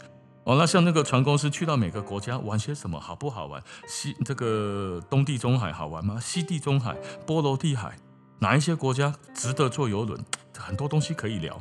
[0.44, 0.57] 哦。
[0.57, 3.62] 那像那个船公司去到每个国家玩些什么，好不好玩？
[3.86, 6.18] 西这个东地中海好玩吗？
[6.20, 6.96] 西地中海、
[7.26, 7.96] 波罗的海，
[8.38, 10.18] 哪一些国家值得坐游轮？
[10.59, 11.61] 很多东西可以聊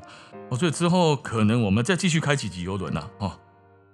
[0.49, 0.57] 哦。
[0.57, 3.39] 所以之后可能我们再继续开几集游轮呐，哦。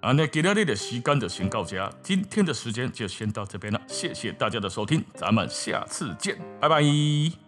[0.00, 7.47] 啊，那今天的时间就先到这，今天的时间就先到这边了，谢谢大家的收听，咱们下次见，拜拜。